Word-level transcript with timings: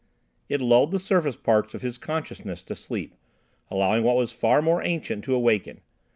It 0.49 0.61
lulled 0.61 0.89
the 0.89 0.97
surface 0.97 1.35
parts 1.35 1.75
of 1.75 1.83
his 1.83 1.99
consciousness 1.99 2.63
to 2.63 2.75
sleep, 2.75 3.13
allowing 3.69 4.03
what 4.03 4.17
was 4.17 4.31
far 4.31 4.59
more 4.59 4.81
ancient 4.81 5.23
to 5.25 5.35
awaken. 5.35 5.81